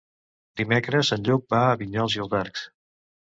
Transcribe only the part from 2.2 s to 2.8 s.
els Arcs.